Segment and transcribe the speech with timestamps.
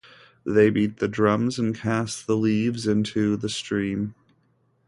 [0.47, 4.15] They beat the drums and cast the leaves into the stream.